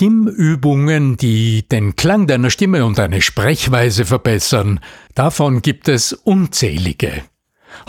Stimmübungen, 0.00 1.18
die 1.18 1.68
den 1.68 1.94
Klang 1.94 2.26
deiner 2.26 2.48
Stimme 2.48 2.86
und 2.86 2.96
deine 2.96 3.20
Sprechweise 3.20 4.06
verbessern, 4.06 4.80
davon 5.14 5.60
gibt 5.60 5.88
es 5.88 6.14
unzählige. 6.14 7.12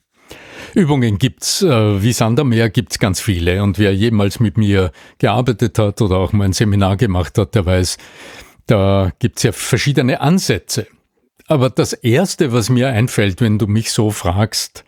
Übungen 0.74 1.18
gibt's, 1.18 1.62
äh, 1.62 2.02
wie 2.02 2.12
Sand 2.12 2.40
am 2.40 2.48
Meer 2.48 2.70
gibt's 2.70 2.98
ganz 2.98 3.20
viele. 3.20 3.62
Und 3.62 3.78
wer 3.78 3.94
jemals 3.94 4.40
mit 4.40 4.56
mir 4.56 4.92
gearbeitet 5.18 5.78
hat 5.78 6.00
oder 6.00 6.16
auch 6.16 6.32
mal 6.32 6.44
ein 6.44 6.52
Seminar 6.52 6.96
gemacht 6.96 7.36
hat, 7.36 7.54
der 7.54 7.66
weiß, 7.66 7.98
da 8.66 9.12
gibt's 9.18 9.42
ja 9.42 9.52
verschiedene 9.52 10.20
Ansätze. 10.20 10.86
Aber 11.48 11.68
das 11.68 11.92
erste, 11.92 12.52
was 12.52 12.70
mir 12.70 12.88
einfällt, 12.88 13.40
wenn 13.42 13.58
du 13.58 13.66
mich 13.66 13.92
so 13.92 14.10
fragst, 14.10 14.84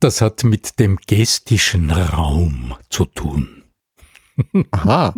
das 0.00 0.20
hat 0.20 0.44
mit 0.44 0.78
dem 0.78 0.98
gestischen 1.06 1.90
Raum 1.90 2.74
zu 2.90 3.06
tun. 3.06 3.63
Aha. 4.70 5.14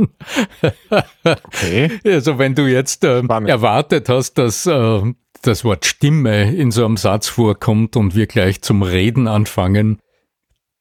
Okay. 1.24 1.90
Also 2.04 2.38
wenn 2.38 2.54
du 2.54 2.66
jetzt 2.66 3.04
äh, 3.04 3.20
erwartet 3.20 4.08
hast, 4.08 4.34
dass 4.34 4.66
äh, 4.66 5.02
das 5.42 5.64
Wort 5.64 5.86
Stimme 5.86 6.54
in 6.54 6.70
so 6.70 6.84
einem 6.84 6.96
Satz 6.96 7.28
vorkommt 7.28 7.96
und 7.96 8.14
wir 8.14 8.26
gleich 8.26 8.62
zum 8.62 8.82
Reden 8.82 9.28
anfangen, 9.28 9.98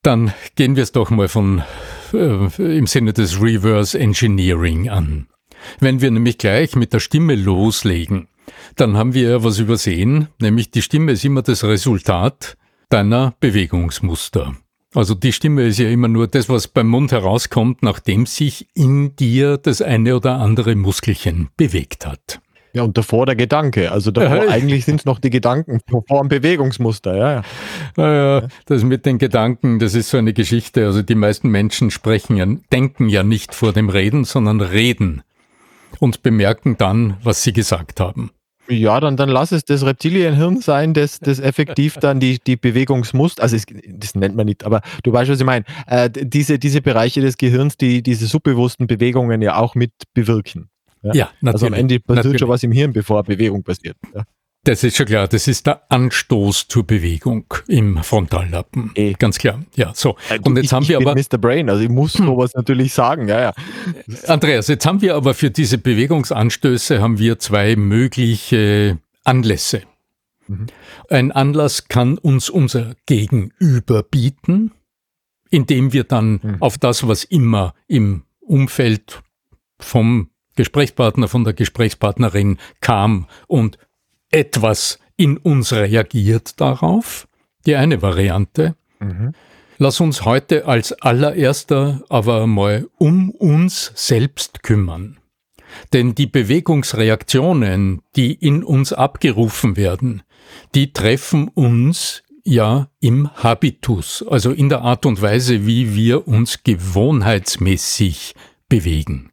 dann 0.02 0.34
gehen 0.56 0.76
wir 0.76 0.84
es 0.84 0.92
doch 0.92 1.10
mal 1.10 1.28
von 1.28 1.64
äh, 2.14 2.78
im 2.78 2.88
Sinne 2.88 3.14
des 3.14 3.42
Reverse 3.42 3.98
Engineering 3.98 4.90
an. 4.90 5.28
Wenn 5.80 6.02
wir 6.02 6.12
nämlich 6.12 6.38
gleich 6.38 6.76
mit 6.76 6.94
der 6.94 7.00
Stimme 7.00 7.36
loslegen, 7.36 8.28
dann 8.76 8.98
haben 8.98 9.14
wir 9.14 9.30
ja 9.30 9.44
was 9.44 9.60
übersehen, 9.60 10.28
nämlich 10.40 10.72
die 10.72 10.82
Stimme 10.82 11.14
ist 11.14 11.26
immer 11.26 11.42
das 11.42 11.64
Resultat 11.64 12.58
deiner 12.90 13.34
Bewegungsmuster. 13.40 14.56
Also 14.96 15.14
die 15.14 15.34
Stimme 15.34 15.64
ist 15.64 15.78
ja 15.78 15.90
immer 15.90 16.08
nur 16.08 16.28
das, 16.28 16.48
was 16.48 16.70
beim 16.70 16.88
Mund 16.88 17.12
herauskommt, 17.12 17.84
nachdem 17.84 18.26
sich 18.26 18.70
in 18.74 19.14
dir 19.18 19.58
das 19.58 19.82
eine 19.82 20.16
oder 20.16 20.40
andere 20.40 20.76
Muskelchen 20.76 21.50
bewegt 21.58 22.06
hat. 22.06 22.40
Ja, 22.72 22.84
und 22.84 22.98
davor 22.98 23.26
der 23.26 23.36
Gedanke. 23.36 23.92
Also 23.92 24.12
davor 24.12 24.48
eigentlich 24.50 24.86
sind 24.86 25.02
es 25.02 25.06
noch 25.06 25.20
die 25.20 25.30
Gedanken 25.30 25.80
vor 25.86 26.22
dem 26.22 26.30
Bewegungsmuster, 26.30 27.16
ja, 27.18 27.32
ja. 27.34 27.42
Naja, 27.98 28.48
das 28.66 28.84
mit 28.84 29.06
den 29.06 29.18
Gedanken, 29.18 29.80
das 29.80 29.96
ist 29.96 30.10
so 30.10 30.18
eine 30.18 30.32
Geschichte. 30.32 30.86
Also 30.86 31.02
die 31.02 31.16
meisten 31.16 31.50
Menschen 31.50 31.92
sprechen 31.92 32.38
ja, 32.38 32.46
denken 32.72 33.10
ja 33.10 33.24
nicht 33.24 33.54
vor 33.54 33.74
dem 33.74 33.90
Reden, 33.90 34.24
sondern 34.24 34.62
reden 34.62 35.24
und 36.00 36.24
bemerken 36.24 36.78
dann, 36.78 37.18
was 37.22 37.44
sie 37.44 37.54
gesagt 37.54 38.00
haben. 38.00 38.32
Ja, 38.68 39.00
dann, 39.00 39.16
dann 39.18 39.30
lass 39.30 39.52
es 39.52 39.64
das 39.66 39.86
Reptilienhirn 39.86 40.62
sein, 40.62 40.94
das, 40.94 41.20
das 41.20 41.40
effektiv 41.40 41.98
dann 41.98 42.20
die, 42.20 42.40
die 42.40 42.56
Bewegungsmuster, 42.56 43.44
also 43.44 43.56
es, 43.56 43.66
das 43.88 44.16
nennt 44.16 44.36
man 44.36 44.46
nicht, 44.46 44.64
aber 44.64 44.82
du 45.04 45.14
weißt, 45.14 45.30
was 45.30 45.40
ich 45.40 45.46
meine, 45.46 45.66
äh, 45.88 46.10
diese, 46.10 46.58
diese 46.58 46.82
Bereiche 46.82 47.22
des 47.22 47.38
Gehirns, 47.38 47.78
die 47.78 48.02
diese 48.02 48.26
subbewussten 48.26 48.88
Bewegungen 48.88 49.42
ja 49.42 49.58
auch 49.58 49.76
mit 49.76 49.92
bewirken. 50.14 50.70
Ja, 51.04 51.14
ja 51.14 51.30
natürlich. 51.42 51.54
Also 51.54 51.66
am 51.68 51.74
Ende 51.74 52.00
passiert 52.00 52.18
natürlich. 52.18 52.40
schon 52.40 52.50
was 52.50 52.64
im 52.64 52.72
Hirn, 52.72 52.94
bevor 52.94 53.24
Bewegung 53.24 53.64
passiert. 53.64 53.98
Ja. 54.14 54.24
Das 54.66 54.84
ist 54.84 54.98
schon 54.98 55.06
klar, 55.06 55.28
das 55.28 55.48
ist 55.48 55.68
der 55.68 55.84
Anstoß 55.90 56.68
zur 56.68 56.88
Bewegung 56.88 57.46
im 57.68 58.04
Frontallappen. 58.04 58.92
E. 58.96 59.14
Ganz 59.14 59.38
klar. 59.38 59.64
Ja, 59.76 59.94
so. 59.94 60.18
Äh, 60.28 60.40
und 60.40 60.56
jetzt 60.56 60.66
ich, 60.66 60.74
haben 60.74 60.88
wir 60.88 60.98
aber. 60.98 61.14
Mr. 61.14 61.38
Brain, 61.38 61.70
also 61.70 61.84
ich 61.84 61.90
muss 61.90 62.16
hm. 62.16 62.26
sowas 62.26 62.54
natürlich 62.56 62.92
sagen, 62.92 63.28
ja, 63.28 63.42
ja. 63.42 63.54
Andreas, 64.26 64.68
jetzt 64.68 64.88
haben 64.88 65.02
wir 65.02 65.14
aber 65.14 65.36
für 65.36 65.52
diese 65.52 65.78
Bewegungsanstöße 65.78 67.00
haben 67.00 67.20
wir 67.20 67.38
zwei 67.38 67.76
mögliche 67.76 68.98
Anlässe. 69.24 69.84
Mhm. 70.48 70.66
Ein 71.10 71.32
Anlass 71.32 71.88
kann 71.88 72.18
uns 72.18 72.50
unser 72.50 72.96
Gegenüber 73.06 74.02
bieten, 74.02 74.72
indem 75.52 75.94
wir 75.94 76.06
dann 76.06 76.40
mhm. 76.42 76.58
auf 76.60 76.80
das, 76.80 77.08
was 77.08 77.24
immer 77.24 77.76
im 77.88 78.24
Umfeld 78.40 79.22
vom 79.80 80.32
Gesprächspartner, 80.56 81.28
von 81.28 81.44
der 81.44 81.54
Gesprächspartnerin 81.54 82.58
kam 82.82 83.28
und 83.48 83.78
etwas 84.36 85.00
in 85.18 85.38
uns 85.38 85.72
reagiert 85.74 86.60
darauf. 86.60 87.28
Die 87.66 87.76
eine 87.76 88.02
Variante. 88.02 88.76
Mhm. 89.00 89.34
Lass 89.78 90.00
uns 90.00 90.24
heute 90.24 90.68
als 90.68 90.94
allererster 90.94 92.04
aber 92.10 92.48
mal 92.48 92.88
um 92.98 93.30
uns 93.32 93.92
selbst 93.96 94.64
kümmern. 94.64 95.18
Denn 95.92 96.16
die 96.16 96.28
Bewegungsreaktionen, 96.28 98.02
die 98.16 98.34
in 98.34 98.64
uns 98.64 98.94
abgerufen 98.94 99.76
werden, 99.76 100.24
die 100.74 100.94
treffen 100.94 101.50
uns 101.50 102.24
ja 102.44 102.90
im 103.02 103.30
Habitus, 103.36 104.24
also 104.30 104.52
in 104.52 104.70
der 104.70 104.82
Art 104.82 105.06
und 105.06 105.22
Weise, 105.22 105.66
wie 105.66 105.96
wir 105.96 106.28
uns 106.28 106.64
gewohnheitsmäßig 106.64 108.36
bewegen. 108.70 109.32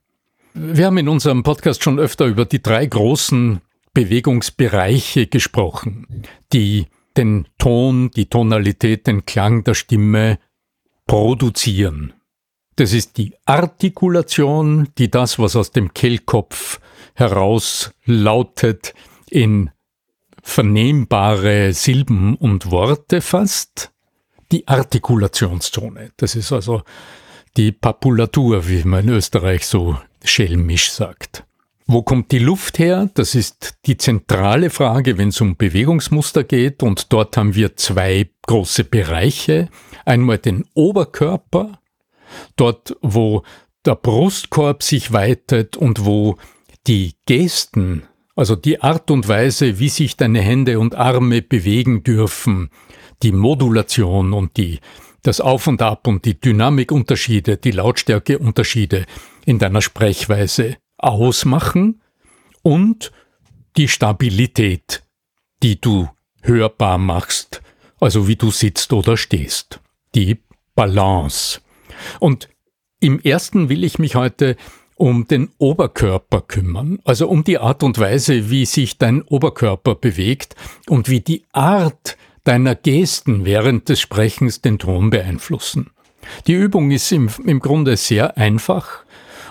Wir 0.55 0.87
haben 0.87 0.99
in 0.99 1.09
unserem 1.09 1.43
Podcast 1.43 1.83
schon 1.83 1.99
öfter 1.99 2.27
über 2.27 2.45
die 2.45 2.63
drei 2.63 2.87
großen 2.87 3.61
Bewegungsbereiche 3.95 5.27
gesprochen, 5.27 6.07
die 6.53 6.87
den 7.17 7.47
Ton, 7.59 8.11
die 8.11 8.27
Tonalität, 8.27 9.07
den 9.07 9.27
Klang 9.27 9.65
der 9.65 9.75
Stimme 9.75 10.39
produzieren. 11.07 12.15
Das 12.77 12.95
ist 12.95 13.19
die 13.19 13.35
Artikulation, 13.45 14.89
die 14.97 15.11
das, 15.11 15.39
was 15.39 15.57
aus 15.57 15.73
dem 15.73 15.93
Kehlkopf 15.93 16.81
heraus 17.15 17.93
lautet, 18.07 18.95
in 19.29 19.71
vernehmbare 20.43 21.73
Silben 21.75 22.35
und 22.35 22.71
Worte 22.71 23.21
fasst. 23.21 23.93
Die 24.51 24.67
Artikulationszone. 24.69 26.13
Das 26.17 26.35
ist 26.35 26.53
also 26.53 26.83
die 27.57 27.73
Papulatur, 27.73 28.69
wie 28.69 28.85
man 28.85 29.09
in 29.09 29.15
Österreich 29.15 29.67
so 29.67 29.99
schelmisch 30.25 30.91
sagt. 30.91 31.45
Wo 31.87 32.03
kommt 32.03 32.31
die 32.31 32.39
Luft 32.39 32.79
her? 32.79 33.11
Das 33.15 33.35
ist 33.35 33.79
die 33.87 33.97
zentrale 33.97 34.71
Frage, 34.71 35.19
wenn 35.19 35.29
es 35.29 35.41
um 35.41 35.57
Bewegungsmuster 35.57 36.45
geht. 36.45 36.83
Und 36.83 37.13
dort 37.13 37.37
haben 37.37 37.55
wir 37.55 37.77
zwei 37.77 38.31
große 38.47 38.85
Bereiche. 38.85 39.69
Einmal 40.05 40.39
den 40.39 40.65
Oberkörper, 40.75 41.81
dort 42.57 42.97
wo 43.03 43.43
der 43.85 43.97
Brustkorb 43.97 44.83
sich 44.83 45.13
weitet 45.13 45.77
und 45.77 46.05
wo 46.05 46.37
die 46.87 47.15
Gesten, 47.27 48.05
also 48.37 48.57
die 48.57 48.81
Art 48.81 49.11
und 49.11 49.29
Weise, 49.29 49.79
wie 49.79 49.89
sich 49.89 50.17
deine 50.17 50.41
Hände 50.41 50.79
und 50.79 50.95
Arme 50.95 51.43
bewegen 51.43 52.03
dürfen, 52.03 52.71
die 53.23 53.33
Modulation 53.33 54.33
und 54.33 54.57
die, 54.57 54.81
das 55.23 55.41
Auf 55.41 55.67
und 55.67 55.83
Ab 55.83 56.07
und 56.07 56.25
die 56.25 56.41
Dynamikunterschiede, 56.41 57.57
die 57.57 57.71
Lautstärkeunterschiede 57.73 59.05
in 59.45 59.59
deiner 59.59 59.83
Sprechweise 59.83 60.77
ausmachen 61.03 62.01
und 62.63 63.13
die 63.77 63.89
Stabilität, 63.89 65.03
die 65.63 65.81
du 65.81 66.09
hörbar 66.43 66.99
machst, 66.99 67.63
also 68.01 68.29
wie 68.29 68.37
du 68.37 68.51
sitzt 68.51 68.93
oder 68.93 69.17
stehst. 69.17 69.81
Die 70.15 70.39
Balance. 70.75 71.61
Und 72.19 72.49
im 73.01 73.21
ersten 73.21 73.69
will 73.69 73.85
ich 73.85 73.99
mich 73.99 74.15
heute 74.15 74.57
um 74.97 75.27
den 75.27 75.51
Oberkörper 75.59 76.43
kümmern, 76.43 77.01
also 77.05 77.29
um 77.29 77.45
die 77.45 77.59
Art 77.59 77.83
und 77.83 77.99
Weise, 77.99 78.51
wie 78.51 78.67
sich 78.67 78.99
dein 78.99 79.23
Oberkörper 79.23 79.95
bewegt 79.95 80.55
und 80.89 81.09
wie 81.09 81.21
die 81.21 81.45
Art 81.53 82.17
deiner 82.45 82.75
Gesten 82.75 83.45
während 83.45 83.89
des 83.89 84.01
Sprechens 84.01 84.61
den 84.61 84.79
Ton 84.79 85.11
beeinflussen. 85.11 85.91
Die 86.47 86.55
Übung 86.55 86.91
ist 86.91 87.11
im, 87.11 87.29
im 87.45 87.61
Grunde 87.61 87.97
sehr 87.97 88.37
einfach. 88.37 89.05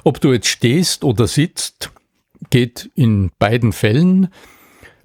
Ob 0.04 0.20
du 0.20 0.34
jetzt 0.34 0.48
stehst 0.48 1.04
oder 1.04 1.28
sitzt, 1.28 1.92
geht 2.50 2.90
in 2.96 3.32
beiden 3.40 3.74
Fällen. 3.74 4.30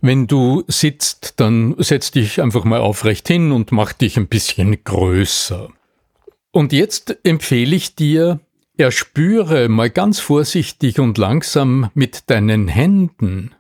Wenn 0.01 0.27
du 0.27 0.65
sitzt, 0.69 1.41
dann 1.41 1.75
setz 1.79 2.11
dich 2.11 2.41
einfach 2.41 2.65
mal 2.65 2.81
aufrecht 2.81 3.29
hin 3.29 3.53
und 3.53 3.73
mach 3.73 3.93
dich 3.93 4.17
ein 4.17 4.29
bisschen 4.29 4.83
größer. 4.85 5.71
Und 6.53 6.73
jetzt 6.73 7.19
empfehle 7.25 7.77
ich 7.77 7.95
dir, 7.95 8.41
erspüre 8.77 9.69
mal 9.69 9.91
ganz 9.91 10.21
vorsichtig 10.21 10.99
und 11.01 11.19
langsam 11.19 11.91
mit 11.95 12.31
deinen 12.31 12.69
Händen, 12.69 13.55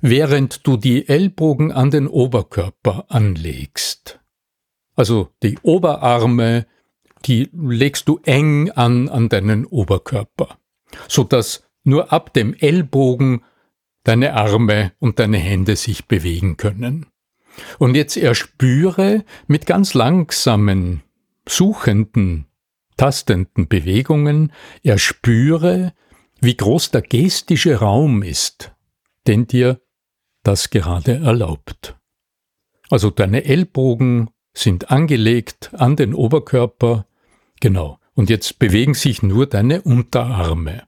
während 0.00 0.66
du 0.66 0.76
die 0.76 1.08
Ellbogen 1.08 1.72
an 1.72 1.90
den 1.90 2.08
Oberkörper 2.08 3.06
anlegst. 3.08 4.20
Also 4.96 5.30
die 5.42 5.58
Oberarme, 5.62 6.66
die 7.26 7.50
legst 7.52 8.08
du 8.08 8.20
eng 8.24 8.70
an 8.70 9.08
an 9.08 9.28
deinen 9.28 9.66
Oberkörper, 9.66 10.58
so 11.08 11.24
dass 11.24 11.64
nur 11.84 12.12
ab 12.12 12.32
dem 12.32 12.54
Ellbogen 12.54 13.42
deine 14.04 14.34
Arme 14.34 14.92
und 14.98 15.18
deine 15.18 15.38
Hände 15.38 15.76
sich 15.76 16.06
bewegen 16.06 16.56
können. 16.56 17.06
Und 17.78 17.94
jetzt 17.94 18.16
erspüre 18.16 19.24
mit 19.46 19.66
ganz 19.66 19.94
langsamen, 19.94 21.02
suchenden, 21.48 22.46
tastenden 22.96 23.68
Bewegungen, 23.68 24.52
erspüre, 24.82 25.92
wie 26.40 26.56
groß 26.56 26.90
der 26.90 27.02
gestische 27.02 27.76
Raum 27.76 28.22
ist, 28.22 28.72
den 29.26 29.46
dir 29.46 29.80
das 30.42 30.70
gerade 30.70 31.16
erlaubt. 31.16 31.96
Also 32.88 33.10
deine 33.10 33.44
Ellbogen 33.44 34.30
sind 34.52 34.90
angelegt 34.90 35.70
an 35.74 35.96
den 35.96 36.14
Oberkörper, 36.14 37.06
genau, 37.60 37.98
und 38.14 38.30
jetzt 38.30 38.58
bewegen 38.58 38.94
sich 38.94 39.22
nur 39.22 39.46
deine 39.46 39.82
Unterarme. 39.82 40.82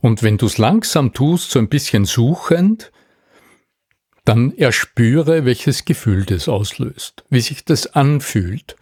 Und 0.00 0.22
wenn 0.22 0.38
du 0.38 0.46
es 0.46 0.58
langsam 0.58 1.12
tust, 1.12 1.50
so 1.50 1.58
ein 1.58 1.68
bisschen 1.68 2.04
suchend, 2.04 2.92
dann 4.24 4.56
erspüre, 4.56 5.44
welches 5.44 5.84
Gefühl 5.84 6.24
das 6.24 6.48
auslöst, 6.48 7.24
wie 7.30 7.40
sich 7.40 7.64
das 7.64 7.88
anfühlt. 7.88 8.76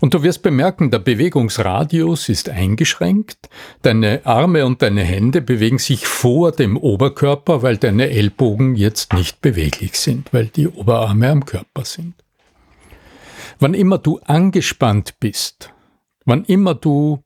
Und 0.00 0.14
du 0.14 0.22
wirst 0.22 0.42
bemerken, 0.42 0.90
der 0.90 0.98
Bewegungsradius 0.98 2.28
ist 2.28 2.48
eingeschränkt, 2.48 3.48
deine 3.82 4.24
Arme 4.24 4.66
und 4.66 4.82
deine 4.82 5.02
Hände 5.02 5.40
bewegen 5.40 5.78
sich 5.78 6.06
vor 6.06 6.52
dem 6.52 6.76
Oberkörper, 6.76 7.62
weil 7.62 7.78
deine 7.78 8.10
Ellbogen 8.10 8.76
jetzt 8.76 9.12
nicht 9.12 9.40
beweglich 9.40 9.98
sind, 9.98 10.32
weil 10.32 10.46
die 10.46 10.68
Oberarme 10.68 11.30
am 11.30 11.44
Körper 11.44 11.84
sind. 11.84 12.14
Wann 13.58 13.74
immer 13.74 13.98
du 13.98 14.20
angespannt 14.20 15.14
bist, 15.18 15.72
wann 16.26 16.44
immer 16.44 16.74
du 16.74 17.22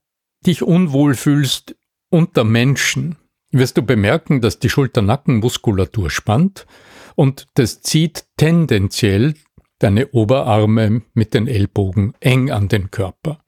dich 0.46 0.62
unwohl 0.62 1.14
fühlst 1.14 1.74
unter 2.10 2.44
Menschen, 2.44 3.16
wirst 3.50 3.76
du 3.76 3.82
bemerken, 3.82 4.40
dass 4.40 4.58
die 4.58 4.70
Schulternackenmuskulatur 4.70 6.10
spannt 6.10 6.66
und 7.16 7.48
das 7.54 7.82
zieht 7.82 8.26
tendenziell 8.36 9.34
deine 9.78 10.08
Oberarme 10.12 11.02
mit 11.14 11.34
den 11.34 11.48
Ellbogen 11.48 12.14
eng 12.20 12.50
an 12.50 12.68
den 12.68 12.90
Körper. 12.90 13.40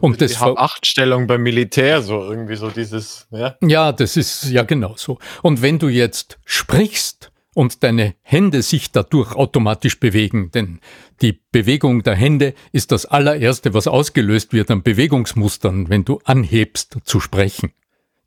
Und 0.00 0.20
das 0.20 0.32
die 0.32 0.38
Achtstellung 0.38 1.26
beim 1.26 1.42
Militär, 1.42 2.02
so 2.02 2.22
irgendwie 2.22 2.56
so 2.56 2.70
dieses, 2.70 3.26
ja? 3.30 3.56
Ja, 3.62 3.92
das 3.92 4.16
ist 4.16 4.46
ja 4.46 4.62
genau 4.62 4.94
so. 4.96 5.18
Und 5.42 5.62
wenn 5.62 5.78
du 5.78 5.88
jetzt 5.88 6.38
sprichst 6.44 7.30
und 7.56 7.82
deine 7.82 8.14
Hände 8.20 8.60
sich 8.60 8.92
dadurch 8.92 9.32
automatisch 9.34 9.98
bewegen, 9.98 10.50
denn 10.50 10.78
die 11.22 11.40
Bewegung 11.52 12.02
der 12.02 12.14
Hände 12.14 12.52
ist 12.70 12.92
das 12.92 13.06
allererste, 13.06 13.72
was 13.72 13.86
ausgelöst 13.86 14.52
wird 14.52 14.70
an 14.70 14.82
Bewegungsmustern, 14.82 15.88
wenn 15.88 16.04
du 16.04 16.20
anhebst 16.24 16.98
zu 17.04 17.18
sprechen. 17.18 17.72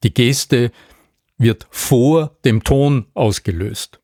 Die 0.01 0.15
Geste 0.15 0.71
wird 1.37 1.67
vor 1.69 2.37
dem 2.43 2.63
Ton 2.63 3.05
ausgelöst. 3.13 3.99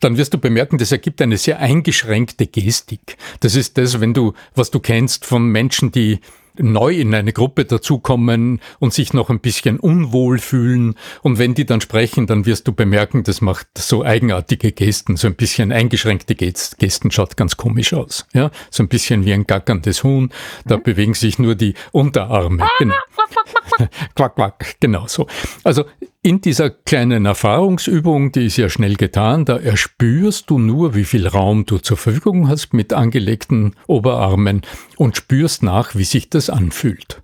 Dann 0.00 0.16
wirst 0.16 0.34
du 0.34 0.38
bemerken, 0.38 0.78
das 0.78 0.90
ergibt 0.90 1.22
eine 1.22 1.38
sehr 1.38 1.60
eingeschränkte 1.60 2.48
Gestik. 2.48 3.16
Das 3.38 3.54
ist 3.54 3.78
das, 3.78 4.00
wenn 4.00 4.12
du, 4.12 4.32
was 4.56 4.72
du 4.72 4.80
kennst 4.80 5.24
von 5.24 5.46
Menschen, 5.46 5.92
die 5.92 6.18
neu 6.58 6.94
in 6.94 7.14
eine 7.14 7.32
Gruppe 7.32 7.64
dazukommen 7.64 8.60
und 8.78 8.92
sich 8.92 9.12
noch 9.12 9.30
ein 9.30 9.40
bisschen 9.40 9.78
unwohl 9.78 10.38
fühlen. 10.38 10.94
Und 11.22 11.38
wenn 11.38 11.54
die 11.54 11.66
dann 11.66 11.80
sprechen, 11.80 12.26
dann 12.26 12.46
wirst 12.46 12.68
du 12.68 12.72
bemerken, 12.72 13.22
das 13.24 13.40
macht 13.40 13.66
so 13.76 14.04
eigenartige 14.04 14.72
Gesten, 14.72 15.16
so 15.16 15.26
ein 15.26 15.34
bisschen 15.34 15.72
eingeschränkte 15.72 16.34
Gesten, 16.34 17.10
schaut 17.10 17.36
ganz 17.36 17.56
komisch 17.56 17.92
aus. 17.92 18.26
Ja, 18.32 18.50
so 18.70 18.82
ein 18.82 18.88
bisschen 18.88 19.24
wie 19.24 19.32
ein 19.32 19.46
gackerndes 19.46 20.04
Huhn. 20.04 20.30
Da 20.66 20.76
mhm. 20.76 20.82
bewegen 20.82 21.14
sich 21.14 21.38
nur 21.38 21.54
die 21.54 21.74
Unterarme. 21.92 22.66
Genau. 22.78 22.94
quack, 24.14 24.34
quack, 24.34 24.76
genau 24.80 25.06
so. 25.06 25.26
Also 25.64 25.84
in 26.22 26.40
dieser 26.40 26.70
kleinen 26.70 27.26
Erfahrungsübung, 27.26 28.32
die 28.32 28.46
ist 28.46 28.56
ja 28.56 28.68
schnell 28.68 28.96
getan, 28.96 29.44
da 29.44 29.56
erspürst 29.56 30.50
du 30.50 30.58
nur, 30.58 30.94
wie 30.94 31.04
viel 31.04 31.26
Raum 31.26 31.66
du 31.66 31.78
zur 31.78 31.96
Verfügung 31.96 32.48
hast 32.48 32.72
mit 32.72 32.92
angelegten 32.92 33.76
Oberarmen 33.86 34.62
und 34.96 35.16
spürst 35.16 35.62
nach, 35.62 35.94
wie 35.94 36.04
sich 36.04 36.30
das 36.30 36.50
anfühlt. 36.50 37.22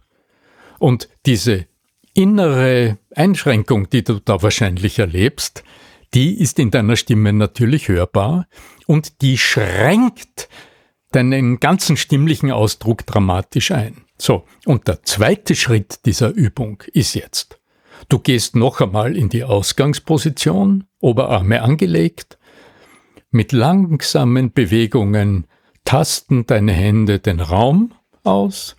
Und 0.79 1.09
diese 1.27 1.67
innere 2.15 2.99
Einschränkung, 3.15 3.91
die 3.91 4.05
du 4.05 4.21
da 4.21 4.43
wahrscheinlich 4.43 4.99
erlebst, 4.99 5.65
die 6.15 6.41
ist 6.41 6.59
in 6.59 6.71
deiner 6.71 6.97
Stimme 6.97 7.33
natürlich 7.33 7.89
hörbar 7.89 8.47
und 8.87 9.21
die 9.21 9.37
schränkt 9.37 10.49
deinen 11.11 11.61
ganzen 11.61 11.97
stimmlichen 11.97 12.51
Ausdruck 12.51 13.05
dramatisch 13.07 13.73
ein. 13.73 14.04
So, 14.19 14.45
und 14.65 14.89
der 14.89 15.03
zweite 15.03 15.55
Schritt 15.55 16.07
dieser 16.07 16.31
Übung 16.31 16.83
ist 16.93 17.15
jetzt. 17.15 17.61
Du 18.09 18.19
gehst 18.19 18.57
noch 18.57 18.81
einmal 18.81 19.17
in 19.17 19.29
die 19.29 19.45
Ausgangsposition, 19.45 20.85
Oberarme 21.01 21.63
angelegt, 21.63 22.39
mit 23.31 23.53
langsamen 23.53 24.53
Bewegungen 24.53 25.47
tasten 25.85 26.47
deine 26.47 26.73
Hände 26.73 27.19
den 27.19 27.41
Raum 27.41 27.93
aus 28.23 28.77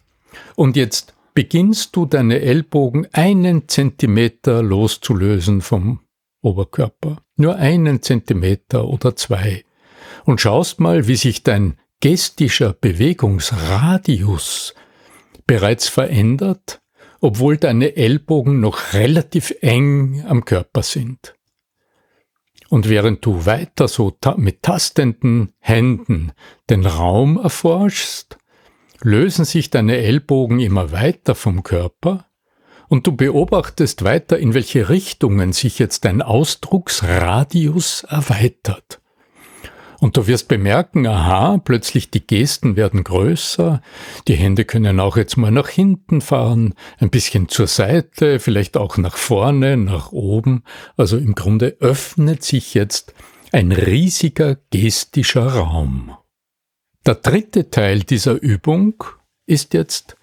und 0.56 0.78
jetzt 0.78 1.14
beginnst 1.34 1.96
du 1.96 2.06
deine 2.06 2.40
Ellbogen 2.40 3.08
einen 3.12 3.68
Zentimeter 3.68 4.64
loszulösen 4.64 5.62
vom 5.62 6.00
Oberkörper. 6.42 7.18
Nur 7.36 7.58
einen 7.58 8.02
Zentimeter 8.02 8.88
oder 8.88 9.16
zwei. 9.16 9.66
Und 10.24 10.40
schaust 10.40 10.80
mal, 10.80 11.08
wie 11.08 11.18
sich 11.18 11.44
dein 11.44 11.78
gestischer 12.00 12.74
Bewegungsradius 12.74 14.74
bereits 15.46 15.88
verändert, 15.88 16.82
obwohl 17.22 17.58
deine 17.58 17.96
Ellbogen 17.96 18.60
noch 18.60 18.94
relativ 18.94 19.54
eng 19.62 20.24
am 20.28 20.46
Körper 20.46 20.84
sind. 20.84 21.36
Und 22.70 22.90
während 22.90 23.26
du 23.26 23.46
weiter 23.46 23.88
so 23.88 24.12
ta 24.12 24.36
mit 24.38 24.64
tastenden 24.64 25.54
Händen 25.60 26.32
den 26.70 26.86
Raum 26.86 27.38
erforschst, 27.38 28.38
lösen 29.02 29.46
sich 29.46 29.70
deine 29.70 29.98
Ellbogen 29.98 30.60
immer 30.60 30.92
weiter 30.92 31.36
vom 31.36 31.64
Körper 31.64 32.28
und 32.88 33.08
du 33.08 33.16
beobachtest 33.16 34.04
weiter, 34.04 34.38
in 34.38 34.54
welche 34.54 34.90
Richtungen 34.90 35.54
sich 35.54 35.80
jetzt 35.80 36.06
dein 36.06 36.22
Ausdrucksradius 36.22 38.04
erweitert. 38.04 39.02
Und 40.06 40.18
du 40.18 40.28
wirst 40.28 40.50
bemerken, 40.50 41.08
aha, 41.08 41.58
plötzlich 41.58 42.12
die 42.12 42.28
Gesten 42.28 42.76
werden 42.76 43.04
größer, 43.04 43.82
die 44.28 44.36
Hände 44.36 44.64
können 44.64 45.00
auch 45.00 45.18
jetzt 45.18 45.36
mal 45.36 45.50
nach 45.50 45.68
hinten 45.68 46.22
fahren, 46.22 46.76
ein 47.00 47.10
bisschen 47.10 47.50
zur 47.50 47.66
Seite, 47.66 48.38
vielleicht 48.40 48.78
auch 48.78 48.98
nach 48.98 49.18
vorne, 49.18 49.78
nach 49.78 50.12
oben. 50.12 50.62
Also 50.96 51.18
im 51.18 51.34
Grunde 51.34 51.78
öffnet 51.80 52.44
sich 52.44 52.76
jetzt 52.76 53.16
ein 53.52 53.72
riesiger 53.72 54.58
gestischer 54.70 55.48
Raum. 55.48 56.16
Der 57.08 57.16
dritte 57.16 57.72
Teil 57.72 58.02
dieser 58.02 58.40
Übung 58.40 59.04
ist 59.48 59.74
jetzt, 59.74 60.18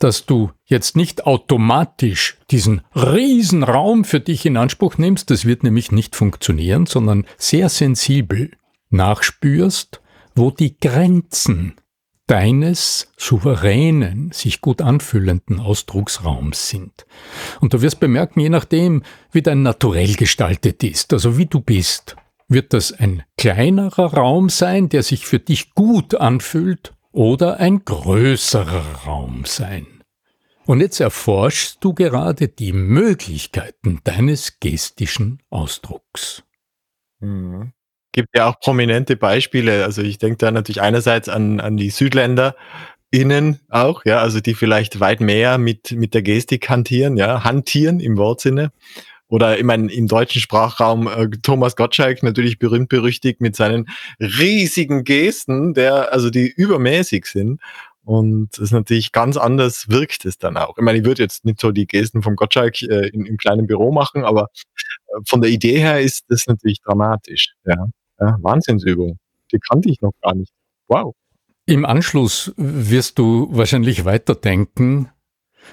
dass 0.00 0.26
du 0.26 0.50
jetzt 0.64 0.96
nicht 0.96 1.24
automatisch 1.24 2.36
diesen 2.50 2.80
riesen 2.96 3.62
Raum 3.62 4.04
für 4.04 4.18
dich 4.18 4.44
in 4.44 4.56
Anspruch 4.56 4.98
nimmst, 4.98 5.30
das 5.30 5.44
wird 5.44 5.62
nämlich 5.62 5.92
nicht 5.92 6.16
funktionieren, 6.16 6.86
sondern 6.86 7.26
sehr 7.36 7.68
sensibel 7.68 8.50
nachspürst, 8.90 10.00
wo 10.34 10.50
die 10.50 10.78
Grenzen 10.78 11.74
deines 12.26 13.10
souveränen, 13.16 14.30
sich 14.32 14.60
gut 14.60 14.82
anfühlenden 14.82 15.60
Ausdrucksraums 15.60 16.68
sind. 16.68 17.06
Und 17.60 17.72
du 17.72 17.80
wirst 17.80 18.00
bemerken, 18.00 18.40
je 18.40 18.50
nachdem, 18.50 19.02
wie 19.32 19.42
dein 19.42 19.62
Naturell 19.62 20.14
gestaltet 20.14 20.84
ist, 20.84 21.12
also 21.12 21.38
wie 21.38 21.46
du 21.46 21.60
bist, 21.60 22.16
wird 22.46 22.72
das 22.72 22.92
ein 22.92 23.24
kleinerer 23.36 24.14
Raum 24.14 24.48
sein, 24.48 24.88
der 24.88 25.02
sich 25.02 25.26
für 25.26 25.38
dich 25.38 25.74
gut 25.74 26.14
anfühlt, 26.14 26.94
oder 27.12 27.58
ein 27.58 27.84
größerer 27.84 29.04
Raum 29.06 29.44
sein. 29.44 29.86
Und 30.66 30.80
jetzt 30.80 31.00
erforschst 31.00 31.78
du 31.80 31.94
gerade 31.94 32.48
die 32.48 32.72
Möglichkeiten 32.72 34.00
deines 34.04 34.60
gestischen 34.60 35.42
Ausdrucks. 35.48 36.42
Mhm. 37.20 37.72
Gibt 38.18 38.36
ja 38.36 38.46
auch 38.46 38.58
prominente 38.58 39.14
Beispiele. 39.14 39.84
Also 39.84 40.02
ich 40.02 40.18
denke 40.18 40.38
da 40.38 40.50
natürlich 40.50 40.82
einerseits 40.82 41.28
an, 41.28 41.60
an 41.60 41.76
die 41.76 41.90
Südländer, 41.90 42.56
innen 43.12 43.60
auch, 43.68 44.04
ja, 44.04 44.18
also 44.18 44.40
die 44.40 44.54
vielleicht 44.54 44.98
weit 44.98 45.20
mehr 45.20 45.56
mit, 45.56 45.92
mit 45.92 46.14
der 46.14 46.22
Gestik 46.22 46.68
hantieren, 46.68 47.16
ja, 47.16 47.44
hantieren 47.44 48.00
im 48.00 48.16
Wortsinne. 48.16 48.72
Oder 49.28 49.56
ich 49.56 49.62
meine, 49.62 49.92
im 49.92 50.08
deutschen 50.08 50.40
Sprachraum 50.40 51.06
äh, 51.06 51.28
Thomas 51.44 51.76
Gottschalk 51.76 52.24
natürlich 52.24 52.58
berühmt 52.58 52.88
berüchtigt 52.88 53.40
mit 53.40 53.54
seinen 53.54 53.86
riesigen 54.18 55.04
Gesten, 55.04 55.72
der, 55.74 56.12
also 56.12 56.28
die 56.28 56.48
übermäßig 56.48 57.26
sind. 57.26 57.60
Und 58.04 58.48
das 58.54 58.64
ist 58.64 58.72
natürlich 58.72 59.12
ganz 59.12 59.36
anders 59.36 59.88
wirkt 59.90 60.24
es 60.24 60.38
dann 60.38 60.56
auch. 60.56 60.76
Ich 60.76 60.82
meine, 60.82 60.98
ich 60.98 61.04
würde 61.04 61.22
jetzt 61.22 61.44
nicht 61.44 61.60
so 61.60 61.70
die 61.70 61.86
Gesten 61.86 62.24
vom 62.24 62.34
Gottschalk 62.34 62.82
äh, 62.82 63.10
in, 63.10 63.26
im 63.26 63.36
kleinen 63.36 63.68
Büro 63.68 63.92
machen, 63.92 64.24
aber 64.24 64.48
äh, 65.06 65.20
von 65.24 65.40
der 65.40 65.52
Idee 65.52 65.78
her 65.78 66.00
ist 66.00 66.24
das 66.28 66.48
natürlich 66.48 66.80
dramatisch. 66.82 67.54
Ja. 67.64 67.86
Ja, 68.20 68.36
Wahnsinnsübung. 68.40 69.18
Die 69.52 69.58
kannte 69.58 69.90
ich 69.90 70.00
noch 70.00 70.12
gar 70.22 70.34
nicht. 70.34 70.52
Wow. 70.88 71.14
Im 71.66 71.84
Anschluss 71.84 72.52
wirst 72.56 73.18
du 73.18 73.48
wahrscheinlich 73.50 74.04
weiterdenken 74.04 75.10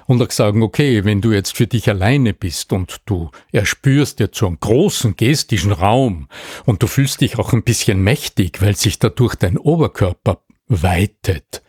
und 0.07 0.21
auch 0.21 0.31
sagen, 0.31 0.61
okay, 0.61 1.05
wenn 1.05 1.21
du 1.21 1.31
jetzt 1.31 1.55
für 1.55 1.67
dich 1.67 1.89
alleine 1.89 2.33
bist 2.33 2.73
und 2.73 3.01
du 3.05 3.31
erspürst 3.51 4.19
jetzt 4.19 4.37
so 4.37 4.47
einen 4.47 4.59
großen 4.59 5.15
gestischen 5.15 5.71
Raum 5.71 6.27
und 6.65 6.83
du 6.83 6.87
fühlst 6.87 7.21
dich 7.21 7.39
auch 7.39 7.53
ein 7.53 7.63
bisschen 7.63 8.03
mächtig, 8.03 8.61
weil 8.61 8.75
sich 8.75 8.99
dadurch 8.99 9.35
dein 9.35 9.57
Oberkörper 9.57 10.41
weitet, 10.67 11.63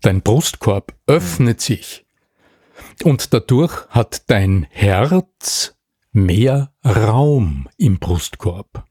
dein 0.00 0.22
Brustkorb 0.22 0.94
öffnet 1.06 1.60
sich 1.60 2.04
und 3.04 3.32
dadurch 3.32 3.86
hat 3.88 4.28
dein 4.30 4.66
Herz 4.70 5.76
mehr 6.12 6.72
Raum 6.84 7.68
im 7.76 7.98
Brustkorb. 7.98 8.84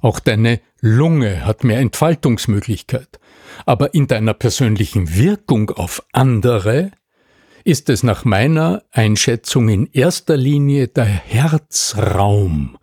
Auch 0.00 0.20
deine 0.20 0.60
Lunge 0.80 1.44
hat 1.44 1.64
mehr 1.64 1.78
Entfaltungsmöglichkeit. 1.78 3.18
Aber 3.66 3.94
in 3.94 4.06
deiner 4.06 4.34
persönlichen 4.34 5.14
Wirkung 5.14 5.70
auf 5.70 6.02
andere 6.12 6.92
ist 7.64 7.90
es 7.90 8.02
nach 8.02 8.24
meiner 8.24 8.82
Einschätzung 8.92 9.68
in 9.68 9.86
erster 9.92 10.36
Linie 10.36 10.88
der 10.88 11.04
Herzraum, 11.04 12.78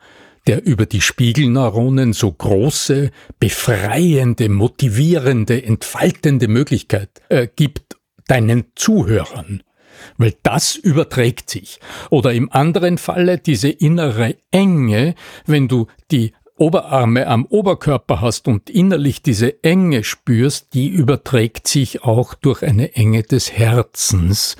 der 0.48 0.66
über 0.66 0.86
die 0.86 1.02
Spiegelneuronen 1.02 2.14
so 2.14 2.32
große, 2.32 3.10
befreiende, 3.40 4.50
motivierende, 4.50 5.64
entfaltende 5.64 6.48
Möglichkeit 6.48 7.10
äh, 7.30 7.48
gibt 7.56 7.98
deinen 8.28 8.66
Zuhörern. 8.76 9.64
Weil 10.18 10.36
das 10.44 10.76
überträgt 10.76 11.50
sich. 11.50 11.80
Oder 12.12 12.34
im 12.34 12.52
anderen 12.52 12.98
Falle 12.98 13.40
diese 13.40 13.70
innere 13.70 14.36
Enge, 14.52 15.16
wenn 15.48 15.68
du 15.68 15.88
die 16.12 16.34
Oberarme 16.58 17.28
am 17.28 17.46
Oberkörper 17.46 18.22
hast 18.22 18.48
und 18.48 18.70
innerlich 18.70 19.22
diese 19.22 19.62
Enge 19.64 20.06
spürst, 20.06 20.74
die 20.74 20.88
überträgt 20.88 21.68
sich 21.68 22.04
auch 22.04 22.34
durch 22.34 22.64
eine 22.64 22.96
Enge 22.96 23.24
des 23.24 23.52
Herzens 23.52 24.56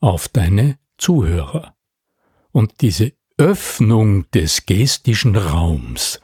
auf 0.00 0.28
deine 0.28 0.78
Zuhörer. 0.96 1.74
Und 2.52 2.80
diese 2.80 3.12
Öffnung 3.36 4.30
des 4.30 4.64
gestischen 4.64 5.36
Raums, 5.36 6.20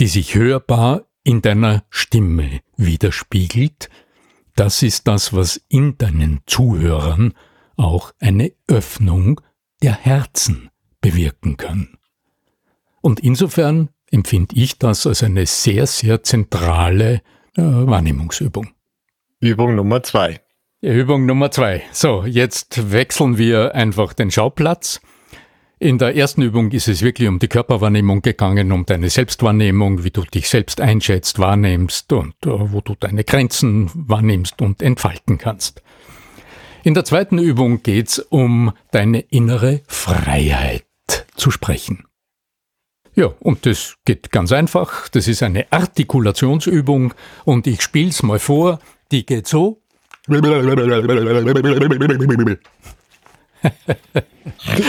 die 0.00 0.06
sich 0.06 0.34
hörbar 0.34 1.04
in 1.22 1.42
deiner 1.42 1.84
Stimme 1.90 2.60
widerspiegelt, 2.76 3.90
das 4.54 4.82
ist 4.82 5.06
das, 5.06 5.34
was 5.34 5.60
in 5.68 5.98
deinen 5.98 6.40
Zuhörern 6.46 7.34
auch 7.76 8.12
eine 8.18 8.52
Öffnung 8.66 9.42
der 9.82 9.94
Herzen 9.94 10.70
bewirken 11.02 11.58
kann. 11.58 11.98
Und 13.02 13.20
insofern 13.20 13.90
empfinde 14.10 14.54
ich 14.56 14.78
das 14.78 15.06
als 15.06 15.22
eine 15.22 15.46
sehr, 15.46 15.86
sehr 15.86 16.22
zentrale 16.22 17.22
äh, 17.56 17.62
Wahrnehmungsübung. 17.62 18.68
Übung 19.40 19.74
Nummer 19.74 20.02
zwei. 20.02 20.40
Übung 20.80 21.26
Nummer 21.26 21.50
zwei. 21.50 21.82
So, 21.92 22.24
jetzt 22.24 22.92
wechseln 22.92 23.38
wir 23.38 23.74
einfach 23.74 24.12
den 24.12 24.30
Schauplatz. 24.30 25.00
In 25.78 25.98
der 25.98 26.16
ersten 26.16 26.40
Übung 26.40 26.70
ist 26.70 26.88
es 26.88 27.02
wirklich 27.02 27.28
um 27.28 27.38
die 27.38 27.48
Körperwahrnehmung 27.48 28.22
gegangen, 28.22 28.72
um 28.72 28.86
deine 28.86 29.10
Selbstwahrnehmung, 29.10 30.04
wie 30.04 30.10
du 30.10 30.22
dich 30.22 30.48
selbst 30.48 30.80
einschätzt, 30.80 31.38
wahrnimmst 31.38 32.12
und 32.14 32.34
uh, 32.46 32.72
wo 32.72 32.80
du 32.80 32.94
deine 32.98 33.24
Grenzen 33.24 33.90
wahrnimmst 33.94 34.62
und 34.62 34.80
entfalten 34.80 35.36
kannst. 35.36 35.82
In 36.82 36.94
der 36.94 37.04
zweiten 37.04 37.38
Übung 37.38 37.82
geht's 37.82 38.18
um 38.18 38.72
deine 38.90 39.20
innere 39.20 39.82
Freiheit 39.86 40.86
zu 41.34 41.50
sprechen. 41.50 42.04
Ja, 43.16 43.32
und 43.40 43.64
das 43.64 43.96
geht 44.04 44.30
ganz 44.30 44.52
einfach. 44.52 45.08
Das 45.08 45.26
ist 45.26 45.42
eine 45.42 45.66
Artikulationsübung 45.70 47.14
und 47.44 47.66
ich 47.66 47.80
spiel's 47.80 48.22
mal 48.22 48.38
vor. 48.38 48.78
Die 49.10 49.24
geht 49.24 49.48
so. 49.48 49.80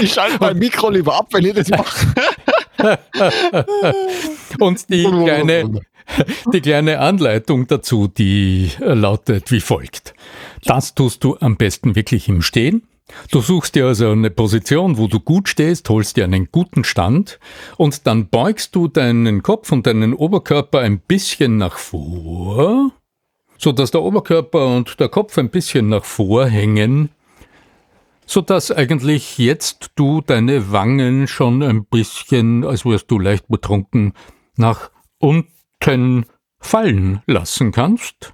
Ich 0.02 0.14
schalte 0.14 0.38
mein 0.42 0.58
Mikro 0.58 0.90
lieber 0.90 1.16
ab, 1.16 1.28
wenn 1.32 1.46
ihr 1.46 1.54
das 1.54 1.70
macht. 1.70 2.06
und 4.60 4.90
die 4.90 5.04
kleine, 5.04 5.82
die 6.54 6.62
kleine 6.62 7.00
Anleitung 7.00 7.66
dazu, 7.68 8.08
die 8.10 8.72
lautet 8.80 9.52
wie 9.52 9.62
folgt. 9.62 10.14
Das 10.66 10.96
tust 10.96 11.24
du 11.24 11.38
am 11.40 11.56
besten 11.56 11.96
wirklich 11.96 12.28
im 12.28 12.42
Stehen. 12.42 12.88
Du 13.32 13.42
suchst 13.42 13.76
dir 13.76 13.88
also 13.88 14.12
eine 14.12 14.30
Position, 14.30 14.98
wo 14.98 15.08
du 15.08 15.20
gut 15.20 15.48
stehst, 15.48 15.90
holst 15.90 16.18
dir 16.18 16.26
einen 16.26 16.50
guten 16.52 16.84
Stand 16.84 17.40
und 17.78 18.06
dann 18.06 18.28
beugst 18.28 18.76
du 18.76 18.88
deinen 18.88 19.44
Kopf 19.44 19.72
und 19.72 19.88
deinen 19.88 20.14
Oberkörper 20.14 20.80
ein 20.80 21.00
bisschen 21.00 21.58
nach 21.58 21.78
vor, 21.78 22.92
so 23.58 23.72
dass 23.72 23.92
der 23.92 24.02
Oberkörper 24.02 24.76
und 24.76 25.00
der 25.00 25.10
Kopf 25.10 25.38
ein 25.38 25.50
bisschen 25.50 25.90
nach 25.90 26.04
vor 26.04 26.48
hängen, 26.48 27.10
so 28.26 28.42
dass 28.42 28.72
eigentlich 28.72 29.38
jetzt 29.38 29.92
du 29.96 30.22
deine 30.22 30.72
Wangen 30.72 31.28
schon 31.28 31.64
ein 31.64 31.86
bisschen, 31.86 32.66
als 32.66 32.86
wärst 32.86 33.10
du 33.10 33.20
leicht 33.20 33.48
betrunken, 33.48 34.14
nach 34.58 34.92
unten 35.20 36.26
fallen 36.60 37.22
lassen 37.26 37.72
kannst. 37.72 38.34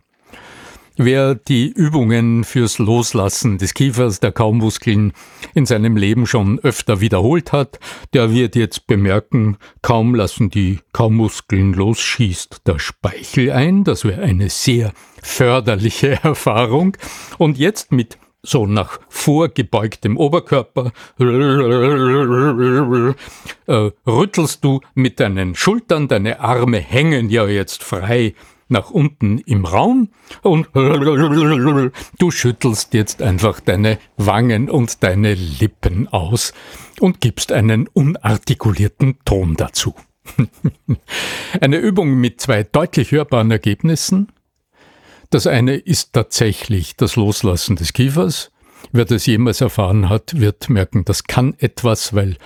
Wer 0.96 1.34
die 1.34 1.70
Übungen 1.72 2.44
fürs 2.44 2.78
Loslassen 2.78 3.58
des 3.58 3.74
Kiefers, 3.74 4.20
der 4.20 4.32
Kaumuskeln 4.32 5.14
in 5.56 5.66
seinem 5.66 5.98
Leben 5.98 6.28
schon 6.28 6.60
öfter 6.60 7.02
wiederholt 7.02 7.52
hat, 7.52 7.80
der 8.14 8.32
wird 8.32 8.56
jetzt 8.56 8.86
bemerken, 8.86 9.58
kaum 9.82 10.14
lassen 10.14 10.52
die 10.52 10.82
Kaumuskeln 10.92 11.74
los, 11.74 12.00
schießt 12.00 12.68
der 12.68 12.78
Speichel 12.78 13.52
ein. 13.52 13.84
Das 13.84 14.06
wäre 14.06 14.22
eine 14.22 14.52
sehr 14.52 14.94
förderliche 15.20 16.20
Erfahrung. 16.24 16.96
Und 17.40 17.58
jetzt 17.58 17.92
mit 17.92 18.20
so 18.44 18.68
nach 18.68 19.00
vorgebeugtem 19.10 20.18
Oberkörper 20.18 20.92
äh, 23.66 23.90
rüttelst 24.06 24.64
du 24.64 24.82
mit 24.94 25.20
deinen 25.20 25.56
Schultern, 25.56 26.08
deine 26.08 26.40
Arme 26.42 26.78
hängen 26.80 27.30
ja 27.30 27.48
jetzt 27.48 27.84
frei 27.84 28.36
nach 28.68 28.90
unten 28.90 29.40
im 29.40 29.66
Raum 29.66 30.10
und 30.42 30.70
du 30.74 32.32
schüttelst 32.32 32.94
jetzt 32.94 33.22
einfach 33.22 33.60
deine 33.60 34.00
Wangen 34.18 34.70
und 34.70 35.04
deine 35.04 35.34
Lippen 35.34 36.08
aus 36.08 36.54
und 37.00 37.22
gibst 37.22 37.52
einen 37.52 37.88
unartikulierten 37.88 39.18
Ton 39.26 39.56
dazu. 39.56 39.96
Eine 41.60 41.78
Übung 41.78 42.16
mit 42.16 42.40
zwei 42.40 42.64
deutlich 42.64 43.12
hörbaren 43.12 43.52
Ergebnissen. 43.52 44.32
Das 45.30 45.48
eine 45.48 45.76
ist 45.76 46.14
tatsächlich 46.14 46.96
das 46.96 47.16
Loslassen 47.16 47.76
des 47.76 47.94
Kiefers. 47.94 48.52
Wer 48.92 49.06
das 49.06 49.26
jemals 49.26 49.62
erfahren 49.62 50.10
hat, 50.10 50.40
wird 50.40 50.70
merken, 50.70 51.06
das 51.06 51.24
kann 51.24 51.56
etwas, 51.58 52.14
weil 52.14 52.38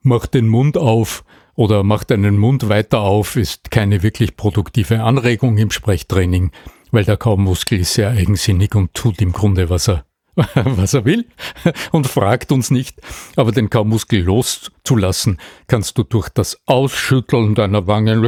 mach 0.00 0.26
den 0.26 0.48
Mund 0.48 0.76
auf, 0.76 1.24
oder 1.54 1.82
macht 1.82 2.10
einen 2.12 2.38
Mund 2.38 2.68
weiter 2.68 3.00
auf, 3.00 3.36
ist 3.36 3.70
keine 3.70 4.02
wirklich 4.02 4.36
produktive 4.36 5.02
Anregung 5.02 5.58
im 5.58 5.70
Sprechtraining, 5.70 6.50
weil 6.90 7.04
der 7.04 7.16
Kaumuskel 7.16 7.80
ist 7.80 7.94
sehr 7.94 8.10
eigensinnig 8.10 8.74
und 8.74 8.94
tut 8.94 9.20
im 9.20 9.32
Grunde, 9.32 9.70
was 9.70 9.88
er 9.88 10.04
was 10.54 10.94
er 10.94 11.04
will 11.04 11.26
und 11.92 12.06
fragt 12.06 12.52
uns 12.52 12.70
nicht. 12.70 13.00
Aber 13.36 13.52
den 13.52 13.70
Kaumuskel 13.70 14.22
loszulassen, 14.22 15.38
kannst 15.66 15.98
du 15.98 16.04
durch 16.04 16.28
das 16.30 16.58
Ausschütteln 16.66 17.54
deiner 17.54 17.86
Wangen, 17.86 18.22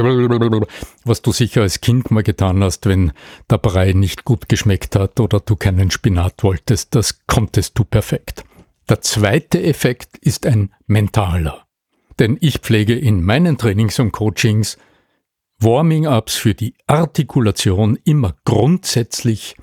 was 1.03 1.21
du 1.21 1.31
sicher 1.31 1.61
als 1.61 1.81
Kind 1.81 2.11
mal 2.11 2.23
getan 2.23 2.63
hast, 2.63 2.85
wenn 2.85 3.11
der 3.49 3.57
Brei 3.57 3.93
nicht 3.93 4.23
gut 4.23 4.49
geschmeckt 4.49 4.95
hat 4.95 5.19
oder 5.19 5.39
du 5.39 5.55
keinen 5.55 5.91
Spinat 5.91 6.43
wolltest, 6.43 6.93
das 6.95 7.25
konntest 7.25 7.77
du 7.77 7.83
perfekt. 7.83 8.43
Der 8.87 9.01
zweite 9.01 9.63
Effekt 9.63 10.17
ist 10.19 10.45
ein 10.45 10.71
mentaler. 10.85 11.64
Denn 12.19 12.37
ich 12.39 12.59
pflege 12.59 12.95
in 12.95 13.23
meinen 13.23 13.57
Trainings 13.57 13.99
und 13.99 14.11
Coachings 14.11 14.77
Warming-ups 15.59 16.35
für 16.35 16.53
die 16.53 16.75
Artikulation 16.87 17.97
immer 18.03 18.35
grundsätzlich 18.43 19.55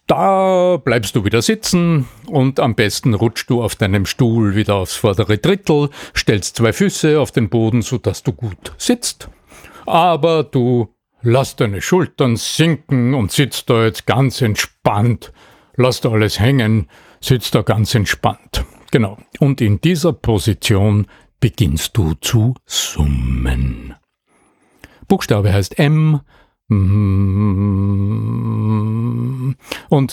Da 0.07 0.77
bleibst 0.77 1.17
du 1.17 1.25
wieder 1.25 1.41
sitzen 1.41 2.07
und 2.27 2.61
am 2.61 2.75
besten 2.75 3.13
rutschst 3.13 3.49
du 3.49 3.61
auf 3.61 3.75
deinem 3.75 4.05
Stuhl 4.05 4.55
wieder 4.55 4.75
aufs 4.75 4.95
vordere 4.95 5.37
Drittel, 5.37 5.89
stellst 6.15 6.55
zwei 6.55 6.71
Füße 6.71 7.19
auf 7.19 7.31
den 7.31 7.49
Boden, 7.49 7.81
sodass 7.81 8.23
du 8.23 8.31
gut 8.31 8.71
sitzt. 8.77 9.29
Aber 9.85 10.45
du 10.45 10.95
lass 11.21 11.57
deine 11.57 11.81
Schultern 11.81 12.37
sinken 12.37 13.13
und 13.13 13.33
sitzt 13.33 13.69
da 13.69 13.83
jetzt 13.83 14.05
ganz 14.05 14.41
entspannt. 14.41 15.33
Lass 15.75 15.99
da 15.99 16.09
alles 16.09 16.39
hängen, 16.39 16.87
sitzt 17.19 17.53
da 17.53 17.61
ganz 17.61 17.93
entspannt. 17.93 18.63
Genau. 18.91 19.17
Und 19.39 19.59
in 19.59 19.81
dieser 19.81 20.13
Position 20.13 21.07
beginnst 21.41 21.97
du 21.97 22.13
zu 22.21 22.55
summen. 22.65 23.93
Buchstabe 25.09 25.51
heißt 25.51 25.77
M. 25.79 26.21
Und 26.69 27.55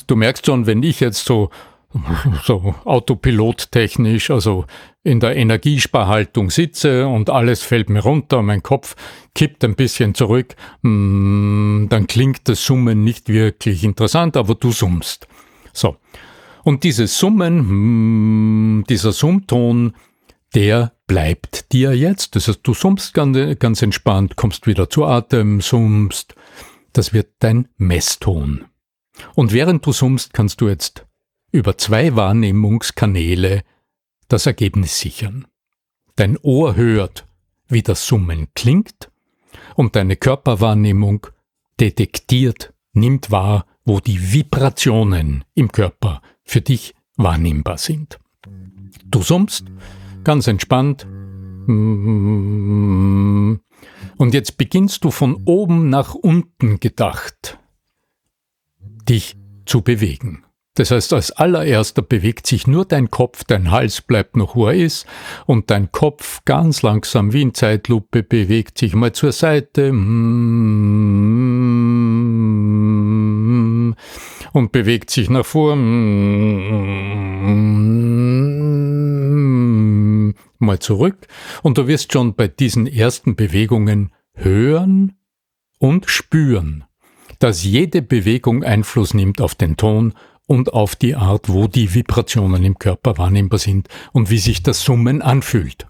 du 0.06 0.16
merkst 0.16 0.46
schon, 0.46 0.66
wenn 0.66 0.84
ich 0.84 1.00
jetzt 1.00 1.24
so, 1.24 1.50
so 2.44 2.76
autopilottechnisch, 2.84 4.30
also 4.30 4.64
in 5.02 5.18
der 5.20 5.36
Energiesparhaltung 5.36 6.50
sitze 6.50 7.08
und 7.08 7.28
alles 7.28 7.62
fällt 7.62 7.90
mir 7.90 8.00
runter, 8.00 8.40
mein 8.42 8.62
Kopf 8.62 8.96
kippt 9.34 9.64
ein 9.64 9.74
bisschen 9.74 10.14
zurück, 10.14 10.54
mm, 10.82 11.88
dann 11.88 12.06
klingt 12.06 12.48
das 12.48 12.64
Summen 12.64 13.04
nicht 13.04 13.28
wirklich 13.28 13.84
interessant, 13.84 14.36
aber 14.36 14.54
du 14.54 14.70
summst. 14.70 15.26
So. 15.72 15.96
Und 16.62 16.84
dieses 16.84 17.18
Summen, 17.18 18.78
mm, 18.78 18.84
dieser 18.84 19.12
Summton, 19.12 19.94
der 20.54 20.92
bleibt 21.06 21.72
dir 21.72 21.94
jetzt. 21.94 22.36
Das 22.36 22.48
heißt, 22.48 22.60
du 22.62 22.74
summst 22.74 23.12
ganz, 23.12 23.36
ganz 23.58 23.82
entspannt, 23.82 24.36
kommst 24.36 24.66
wieder 24.66 24.88
zu 24.88 25.04
Atem, 25.04 25.60
summst. 25.60 26.34
Das 26.94 27.12
wird 27.12 27.34
dein 27.40 27.68
Messton. 27.76 28.64
Und 29.34 29.52
während 29.52 29.84
du 29.84 29.92
summst, 29.92 30.32
kannst 30.32 30.60
du 30.60 30.68
jetzt 30.68 31.06
über 31.52 31.76
zwei 31.76 32.16
Wahrnehmungskanäle 32.16 33.62
das 34.28 34.46
Ergebnis 34.46 34.98
sichern. 34.98 35.46
Dein 36.16 36.38
Ohr 36.38 36.76
hört, 36.76 37.26
wie 37.68 37.82
das 37.82 38.06
Summen 38.06 38.48
klingt, 38.54 39.10
und 39.76 39.96
deine 39.96 40.16
Körperwahrnehmung 40.16 41.26
detektiert, 41.80 42.72
nimmt 42.92 43.30
wahr, 43.30 43.66
wo 43.84 44.00
die 44.00 44.32
Vibrationen 44.32 45.44
im 45.54 45.70
Körper 45.72 46.22
für 46.44 46.60
dich 46.60 46.94
wahrnehmbar 47.16 47.78
sind. 47.78 48.18
Du 49.04 49.22
summst, 49.22 49.64
ganz 50.22 50.46
entspannt. 50.46 51.06
Und 54.16 54.34
jetzt 54.34 54.56
beginnst 54.56 55.04
du 55.04 55.10
von 55.10 55.42
oben 55.44 55.88
nach 55.88 56.14
unten 56.14 56.80
gedacht, 56.80 57.58
dich 59.08 59.36
zu 59.66 59.82
bewegen. 59.82 60.44
Das 60.76 60.90
heißt, 60.90 61.12
als 61.12 61.30
allererster 61.30 62.02
bewegt 62.02 62.48
sich 62.48 62.66
nur 62.66 62.84
dein 62.84 63.08
Kopf, 63.08 63.44
dein 63.44 63.70
Hals 63.70 64.00
bleibt 64.00 64.36
noch, 64.36 64.56
wo 64.56 64.66
er 64.66 64.74
ist, 64.74 65.06
und 65.46 65.70
dein 65.70 65.92
Kopf 65.92 66.40
ganz 66.44 66.82
langsam 66.82 67.32
wie 67.32 67.42
in 67.42 67.54
Zeitlupe 67.54 68.24
bewegt 68.24 68.78
sich 68.78 68.96
mal 68.96 69.12
zur 69.12 69.30
Seite 69.30 69.90
und 69.90 70.34
bewegt 74.72 75.10
sich 75.10 75.30
nach 75.30 75.46
vorn 75.46 75.78
mal 80.64 80.78
zurück 80.78 81.26
und 81.62 81.78
du 81.78 81.86
wirst 81.86 82.12
schon 82.12 82.34
bei 82.34 82.48
diesen 82.48 82.86
ersten 82.86 83.36
Bewegungen 83.36 84.12
hören 84.34 85.16
und 85.78 86.10
spüren, 86.10 86.84
dass 87.38 87.64
jede 87.64 88.02
Bewegung 88.02 88.64
Einfluss 88.64 89.14
nimmt 89.14 89.40
auf 89.40 89.54
den 89.54 89.76
Ton 89.76 90.14
und 90.46 90.72
auf 90.72 90.96
die 90.96 91.14
Art, 91.14 91.48
wo 91.48 91.66
die 91.66 91.94
Vibrationen 91.94 92.64
im 92.64 92.78
Körper 92.78 93.16
wahrnehmbar 93.18 93.58
sind 93.58 93.88
und 94.12 94.30
wie 94.30 94.38
sich 94.38 94.62
das 94.62 94.82
Summen 94.82 95.22
anfühlt. 95.22 95.86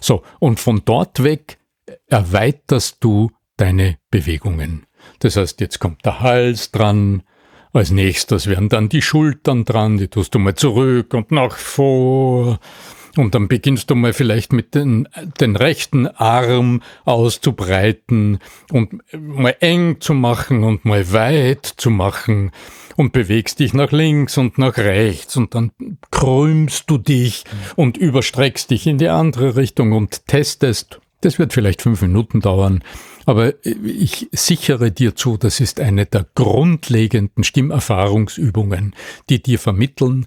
So, 0.00 0.22
und 0.38 0.60
von 0.60 0.82
dort 0.84 1.22
weg 1.22 1.58
erweiterst 2.06 2.98
du 3.00 3.30
deine 3.56 3.98
Bewegungen. 4.10 4.86
Das 5.20 5.36
heißt, 5.36 5.60
jetzt 5.60 5.78
kommt 5.78 6.04
der 6.04 6.20
Hals 6.20 6.72
dran, 6.72 7.22
als 7.72 7.90
nächstes 7.90 8.46
werden 8.46 8.68
dann 8.68 8.88
die 8.88 9.02
Schultern 9.02 9.64
dran, 9.64 9.96
die 9.96 10.08
tust 10.08 10.34
du 10.34 10.38
mal 10.38 10.56
zurück 10.56 11.14
und 11.14 11.30
nach 11.30 11.56
vor. 11.56 12.58
Und 13.16 13.34
dann 13.34 13.48
beginnst 13.48 13.90
du 13.90 13.94
mal 13.94 14.12
vielleicht 14.12 14.52
mit 14.52 14.74
den, 14.74 15.08
den 15.40 15.56
rechten 15.56 16.06
Arm 16.06 16.82
auszubreiten 17.04 18.38
und 18.70 19.02
mal 19.12 19.56
eng 19.60 20.00
zu 20.00 20.14
machen 20.14 20.62
und 20.62 20.84
mal 20.84 21.12
weit 21.12 21.66
zu 21.66 21.90
machen 21.90 22.52
und 22.96 23.12
bewegst 23.12 23.60
dich 23.60 23.74
nach 23.74 23.92
links 23.92 24.38
und 24.38 24.58
nach 24.58 24.76
rechts 24.76 25.36
und 25.36 25.54
dann 25.54 25.72
krümmst 26.10 26.88
du 26.88 26.98
dich 26.98 27.44
und 27.74 27.96
überstreckst 27.96 28.70
dich 28.70 28.86
in 28.86 28.98
die 28.98 29.08
andere 29.08 29.56
Richtung 29.56 29.92
und 29.92 30.26
testest. 30.26 31.00
Das 31.20 31.38
wird 31.38 31.52
vielleicht 31.52 31.82
fünf 31.82 32.00
Minuten 32.02 32.40
dauern, 32.40 32.82
aber 33.26 33.54
ich 33.64 34.28
sichere 34.32 34.90
dir 34.90 35.14
zu, 35.14 35.36
das 35.36 35.60
ist 35.60 35.80
eine 35.80 36.06
der 36.06 36.26
grundlegenden 36.34 37.44
Stimmerfahrungsübungen, 37.44 38.94
die 39.28 39.42
dir 39.42 39.58
vermitteln, 39.58 40.26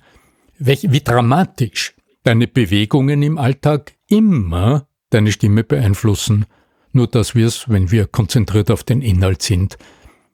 wie 0.59 1.01
dramatisch 1.01 1.93
deine 2.23 2.47
Bewegungen 2.47 3.21
im 3.21 3.37
Alltag 3.37 3.93
immer 4.07 4.87
deine 5.09 5.31
Stimme 5.31 5.63
beeinflussen, 5.63 6.45
nur 6.91 7.07
dass 7.07 7.35
wir 7.35 7.47
es, 7.47 7.69
wenn 7.69 7.91
wir 7.91 8.07
konzentriert 8.07 8.71
auf 8.71 8.83
den 8.83 9.01
Inhalt 9.01 9.41
sind, 9.41 9.77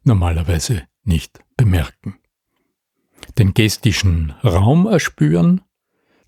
normalerweise 0.03 0.83
nicht 1.03 1.39
bemerken. 1.57 2.15
Den 3.37 3.53
gestischen 3.53 4.33
Raum 4.43 4.85
erspüren, 4.87 5.61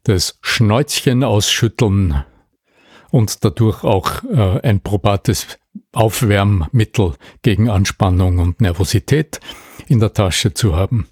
das 0.03 0.39
Schnäuzchen 0.41 1.23
ausschütteln 1.23 2.23
und 3.11 3.43
dadurch 3.43 3.83
auch 3.83 4.23
äh, 4.23 4.61
ein 4.61 4.81
probates 4.81 5.59
Aufwärmmittel 5.93 7.15
gegen 7.41 7.69
Anspannung 7.69 8.39
und 8.39 8.61
Nervosität 8.61 9.39
in 9.87 9.99
der 9.99 10.13
Tasche 10.13 10.53
zu 10.53 10.75
haben 10.75 11.07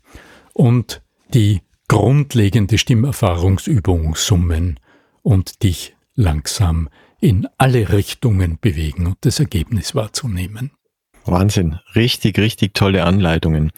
und 0.54 1.02
die 1.34 1.62
grundlegende 1.90 2.78
Stimmerfahrungsübung 2.78 4.16
summen 4.16 4.80
und 5.24 5.64
dich 5.64 5.96
langsam 6.16 6.88
in 7.20 7.48
alle 7.58 7.92
Richtungen 7.92 8.60
bewegen 8.62 9.08
und 9.08 9.18
das 9.22 9.40
Ergebnis 9.40 9.96
wahrzunehmen. 9.96 10.72
Wahnsinn, 11.26 11.80
richtig, 11.96 12.38
richtig 12.38 12.76
tolle 12.76 13.04
Anleitungen. 13.04 13.72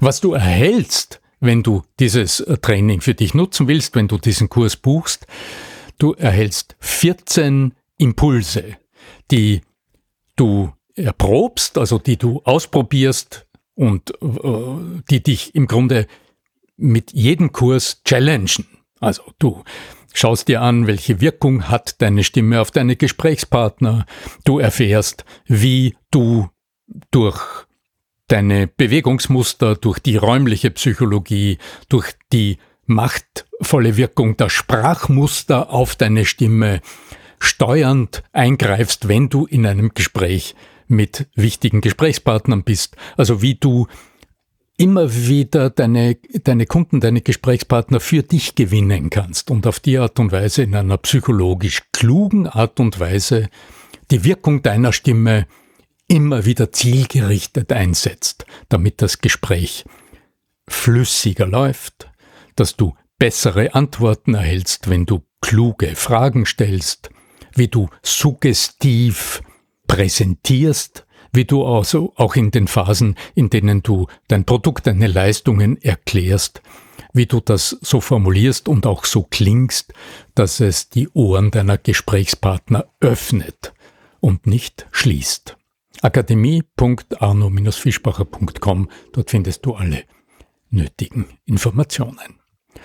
Was 0.00 0.20
du 0.20 0.32
erhältst, 0.32 1.20
wenn 1.40 1.62
du 1.62 1.82
dieses 1.98 2.44
Training 2.60 3.00
für 3.00 3.14
dich 3.14 3.34
nutzen 3.34 3.68
willst, 3.68 3.94
wenn 3.94 4.08
du 4.08 4.18
diesen 4.18 4.48
Kurs 4.48 4.76
buchst, 4.76 5.26
du 5.98 6.12
erhältst 6.14 6.76
14 6.80 7.74
Impulse, 7.98 8.76
die 9.30 9.62
du 10.36 10.72
erprobst, 10.94 11.78
also 11.78 11.98
die 11.98 12.16
du 12.16 12.42
ausprobierst 12.44 13.46
und 13.74 14.10
äh, 14.22 15.02
die 15.10 15.22
dich 15.22 15.54
im 15.54 15.66
Grunde 15.66 16.06
mit 16.76 17.12
jedem 17.12 17.52
Kurs 17.52 18.02
challengen. 18.04 18.66
Also 19.00 19.22
du 19.38 19.64
schaust 20.12 20.48
dir 20.48 20.62
an, 20.62 20.86
welche 20.86 21.20
Wirkung 21.20 21.68
hat 21.68 22.00
deine 22.02 22.24
Stimme 22.24 22.60
auf 22.60 22.70
deine 22.70 22.96
Gesprächspartner. 22.96 24.06
Du 24.44 24.58
erfährst, 24.58 25.24
wie 25.46 25.96
du 26.10 26.48
durch 27.10 27.66
deine 28.28 28.66
Bewegungsmuster, 28.66 29.74
durch 29.74 29.98
die 29.98 30.16
räumliche 30.16 30.70
Psychologie, 30.70 31.58
durch 31.88 32.12
die 32.32 32.58
machtvolle 32.86 33.96
Wirkung 33.96 34.36
der 34.36 34.48
Sprachmuster 34.48 35.70
auf 35.70 35.96
deine 35.96 36.24
Stimme 36.24 36.80
steuernd 37.38 38.22
eingreifst, 38.32 39.08
wenn 39.08 39.28
du 39.28 39.46
in 39.46 39.66
einem 39.66 39.94
Gespräch 39.94 40.54
mit 40.86 41.28
wichtigen 41.34 41.80
Gesprächspartnern 41.80 42.64
bist. 42.64 42.96
Also 43.16 43.42
wie 43.42 43.54
du 43.54 43.86
immer 44.80 45.14
wieder 45.14 45.68
deine, 45.68 46.14
deine 46.14 46.64
Kunden, 46.64 47.00
deine 47.00 47.20
Gesprächspartner 47.20 48.00
für 48.00 48.22
dich 48.22 48.54
gewinnen 48.54 49.10
kannst 49.10 49.50
und 49.50 49.66
auf 49.66 49.78
die 49.78 49.98
Art 49.98 50.18
und 50.18 50.32
Weise 50.32 50.62
in 50.62 50.74
einer 50.74 50.96
psychologisch 50.96 51.82
klugen 51.92 52.46
Art 52.46 52.80
und 52.80 52.98
Weise 52.98 53.50
die 54.10 54.24
Wirkung 54.24 54.62
deiner 54.62 54.94
Stimme 54.94 55.46
immer 56.08 56.46
wieder 56.46 56.72
zielgerichtet 56.72 57.74
einsetzt, 57.74 58.46
damit 58.70 59.02
das 59.02 59.18
Gespräch 59.18 59.84
flüssiger 60.66 61.46
läuft, 61.46 62.10
dass 62.56 62.74
du 62.74 62.94
bessere 63.18 63.74
Antworten 63.74 64.32
erhältst, 64.32 64.88
wenn 64.88 65.04
du 65.04 65.22
kluge 65.42 65.94
Fragen 65.94 66.46
stellst, 66.46 67.10
wie 67.54 67.68
du 67.68 67.90
suggestiv 68.02 69.42
präsentierst, 69.86 71.04
wie 71.32 71.44
du 71.44 71.64
also 71.64 72.12
auch 72.16 72.34
in 72.36 72.50
den 72.50 72.68
Phasen, 72.68 73.16
in 73.34 73.50
denen 73.50 73.82
du 73.82 74.06
dein 74.28 74.44
Produkt, 74.44 74.86
deine 74.86 75.06
Leistungen 75.06 75.80
erklärst, 75.82 76.62
wie 77.12 77.26
du 77.26 77.40
das 77.40 77.76
so 77.80 78.00
formulierst 78.00 78.68
und 78.68 78.86
auch 78.86 79.04
so 79.04 79.22
klingst, 79.22 79.92
dass 80.34 80.60
es 80.60 80.88
die 80.88 81.08
Ohren 81.10 81.50
deiner 81.50 81.76
Gesprächspartner 81.78 82.86
öffnet 83.00 83.72
und 84.20 84.46
nicht 84.46 84.86
schließt. 84.90 85.56
Akademie.arno-fischbacher.com, 86.02 88.88
dort 89.12 89.30
findest 89.30 89.66
du 89.66 89.74
alle 89.74 90.04
nötigen 90.70 91.26
Informationen. 91.44 92.39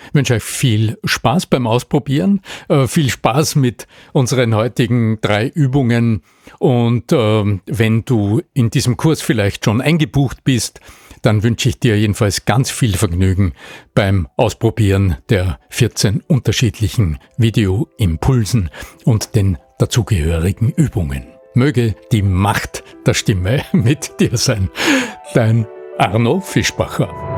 Ich 0.08 0.14
wünsche 0.14 0.34
euch 0.34 0.42
viel 0.42 0.98
Spaß 1.04 1.46
beim 1.46 1.66
Ausprobieren, 1.66 2.40
äh, 2.68 2.86
viel 2.86 3.10
Spaß 3.10 3.56
mit 3.56 3.86
unseren 4.12 4.54
heutigen 4.54 5.18
drei 5.20 5.48
Übungen 5.48 6.22
und 6.58 7.12
äh, 7.12 7.60
wenn 7.66 8.04
du 8.04 8.42
in 8.54 8.70
diesem 8.70 8.96
Kurs 8.96 9.22
vielleicht 9.22 9.64
schon 9.64 9.80
eingebucht 9.80 10.44
bist, 10.44 10.80
dann 11.22 11.42
wünsche 11.42 11.68
ich 11.68 11.80
dir 11.80 11.98
jedenfalls 11.98 12.44
ganz 12.44 12.70
viel 12.70 12.96
Vergnügen 12.96 13.52
beim 13.94 14.28
Ausprobieren 14.36 15.16
der 15.28 15.58
14 15.70 16.22
unterschiedlichen 16.26 17.18
Videoimpulsen 17.36 18.70
und 19.04 19.34
den 19.34 19.58
dazugehörigen 19.78 20.70
Übungen. 20.70 21.26
Möge 21.54 21.96
die 22.12 22.22
Macht 22.22 22.84
der 23.06 23.14
Stimme 23.14 23.64
mit 23.72 24.20
dir 24.20 24.36
sein. 24.36 24.70
Dein 25.34 25.66
Arno 25.98 26.40
Fischbacher. 26.40 27.35